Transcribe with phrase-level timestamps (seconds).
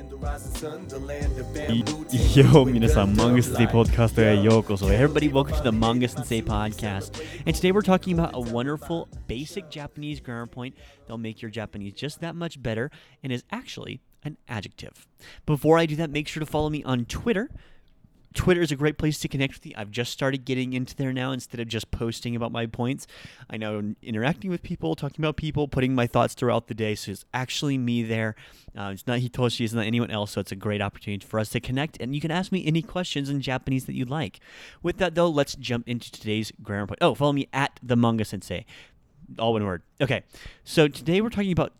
[0.00, 0.06] Yo,
[2.64, 4.88] minasan, and Say Podcast, yoko.
[4.88, 7.22] Hey everybody, welcome to the Manga Sensei Podcast.
[7.44, 11.92] And today we're talking about a wonderful basic Japanese grammar point that'll make your Japanese
[11.92, 12.90] just that much better
[13.22, 15.06] and is actually an adjective.
[15.44, 17.50] Before I do that, make sure to follow me on Twitter
[18.34, 19.72] Twitter is a great place to connect with you.
[19.76, 23.06] I've just started getting into there now instead of just posting about my points.
[23.48, 26.94] I know interacting with people, talking about people, putting my thoughts throughout the day.
[26.94, 28.36] So it's actually me there.
[28.76, 30.32] Uh, it's not Hitoshi, it's not anyone else.
[30.32, 32.00] So it's a great opportunity for us to connect.
[32.00, 34.38] And you can ask me any questions in Japanese that you'd like.
[34.82, 36.98] With that, though, let's jump into today's grammar point.
[37.00, 38.64] Oh, follow me at the manga sensei
[39.38, 39.82] all one word.
[40.00, 40.22] Okay,
[40.64, 41.72] so today we're talking about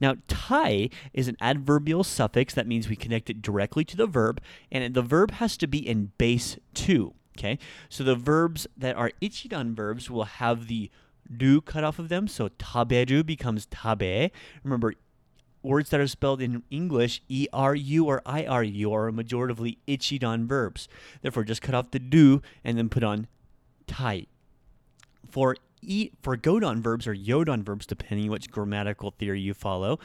[0.00, 4.40] Now, tai is an adverbial suffix that means we connect it directly to the verb,
[4.70, 7.14] and the verb has to be in base two.
[7.38, 10.90] Okay, so the verbs that are ichidan verbs will have the
[11.34, 12.28] do cut off of them.
[12.28, 14.30] So taberu becomes tabe.
[14.64, 14.94] Remember,
[15.62, 20.88] words that are spelled in English, E-R-U or I-R-U, are majoritively ichidan verbs.
[21.22, 23.26] Therefore, just cut off the do and then put on
[23.86, 24.26] tai.
[25.28, 29.98] For e for godan verbs or yodan verbs, depending which grammatical theory you follow,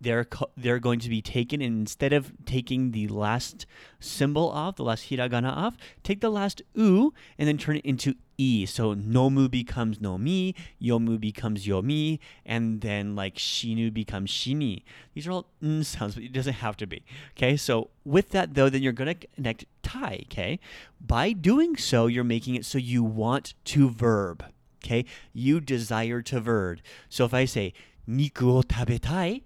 [0.00, 3.66] they're co- they're going to be taken and instead of taking the last
[4.00, 8.14] symbol off, the last hiragana off, take the last u and then turn it into
[8.36, 8.64] e.
[8.66, 14.82] So nomu becomes nomi, yomu becomes yomi, and then like shinu becomes shini.
[15.14, 17.04] These are all mm sounds, but it doesn't have to be.
[17.36, 20.20] Okay, so with that though, then you're gonna connect tai.
[20.30, 20.60] Okay,
[21.00, 24.44] by doing so, you're making it so you want to verb.
[24.84, 26.78] Okay, you desire to verb.
[27.08, 27.72] So if I say
[28.08, 29.42] niku o tabetai,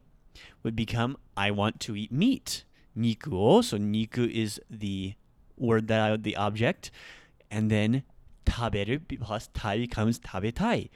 [0.63, 2.65] would become I want to eat meat.
[2.97, 5.15] Niku o, so niku is the
[5.57, 6.91] word that I, the object,
[7.51, 8.03] and then
[8.45, 10.91] taberu plus tai becomes tabetai.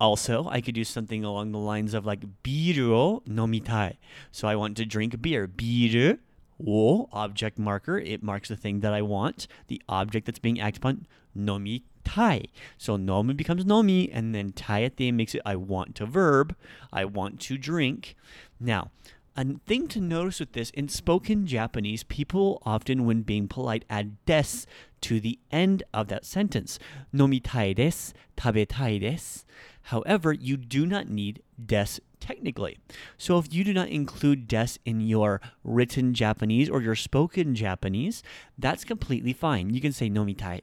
[0.00, 3.96] Also, I could do something along the lines of like biru nomitai.
[4.32, 5.48] So I want to drink beer.
[5.48, 6.18] Biru
[6.66, 7.98] o object marker.
[7.98, 9.46] It marks the thing that I want.
[9.68, 11.06] The object that's being acted upon.
[11.36, 12.44] Nomi tai.
[12.78, 16.06] So nomi becomes nomi, and then tai at the end makes it I want to
[16.06, 16.54] verb.
[16.92, 18.16] I want to drink.
[18.60, 18.90] Now,
[19.36, 24.24] a thing to notice with this in spoken Japanese, people often, when being polite, add
[24.26, 24.64] des
[25.00, 26.78] to the end of that sentence.
[27.12, 29.44] Nomi Nomitai desu, tabetai des.
[29.88, 32.78] However, you do not need des technically.
[33.18, 38.22] So if you do not include des in your written Japanese or your spoken Japanese,
[38.56, 39.74] that's completely fine.
[39.74, 40.60] You can say nomi nomitai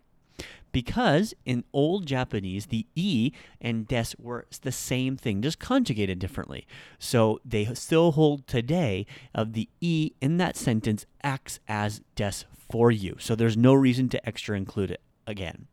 [0.72, 6.68] because in old Japanese, the e and des were the same thing, just conjugated differently.
[7.00, 12.92] So they still hold today of the e in that sentence acts as des for
[12.92, 13.16] you.
[13.20, 15.68] So there's no reason to extra include it again.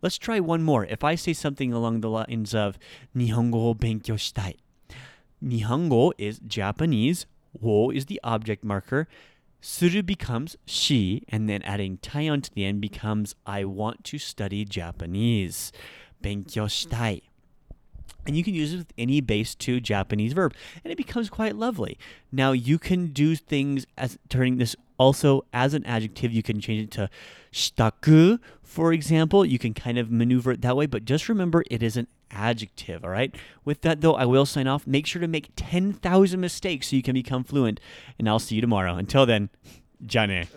[0.00, 0.84] Let's try one more.
[0.84, 2.78] If I say something along the lines of
[3.16, 4.56] Nihongo benkyou shitai.
[5.44, 7.26] Nihongo is Japanese,
[7.60, 9.08] wo is the object marker,
[9.60, 14.64] Suru becomes shi, and then adding taion to the end becomes I want two study
[14.64, 15.72] Japanese.
[16.22, 17.22] 勉強したい.
[18.26, 20.52] And you can use it with any base to Japanese verb,
[20.84, 21.96] and it becomes quite lovely.
[22.30, 26.32] Now you can do things as turning this also as an adjective.
[26.32, 27.08] You can change it to
[27.52, 29.46] shitaku, for example.
[29.46, 33.04] You can kind of maneuver it that way, but just remember it is an adjective.
[33.04, 33.34] All right.
[33.64, 34.86] With that, though, I will sign off.
[34.86, 37.80] Make sure to make 10,000 mistakes so you can become fluent.
[38.18, 38.96] And I'll see you tomorrow.
[38.96, 39.50] Until then,
[40.06, 40.48] Johnny.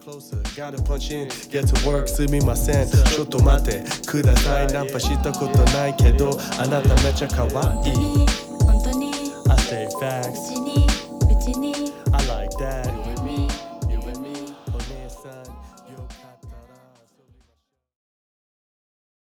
[0.00, 2.88] Closer, gotta punch in, get to work, すみません。
[2.88, 4.66] ちょっと待ってください。
[4.68, 7.50] ナンパしたことないけど、あなためちゃ可愛い。
[7.52, 8.26] 本当に、
[8.64, 9.12] 本当に。
[9.50, 10.52] I stay facts.
[10.52, 11.74] うちに、うちに。
[12.12, 12.89] I like that.